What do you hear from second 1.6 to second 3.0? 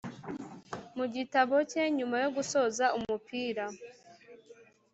cye nyuma yo gusoza